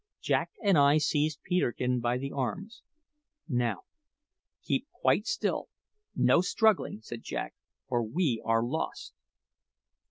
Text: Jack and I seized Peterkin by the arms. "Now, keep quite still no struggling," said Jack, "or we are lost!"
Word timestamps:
Jack 0.19 0.49
and 0.63 0.79
I 0.79 0.97
seized 0.97 1.43
Peterkin 1.43 1.99
by 1.99 2.17
the 2.17 2.31
arms. 2.31 2.81
"Now, 3.47 3.83
keep 4.63 4.87
quite 4.91 5.27
still 5.27 5.69
no 6.15 6.41
struggling," 6.41 7.01
said 7.03 7.21
Jack, 7.21 7.53
"or 7.87 8.01
we 8.03 8.41
are 8.43 8.63
lost!" 8.65 9.13